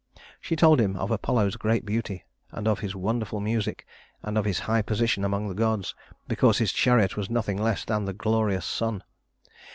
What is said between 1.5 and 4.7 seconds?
great beauty, and of his wonderful music, and of his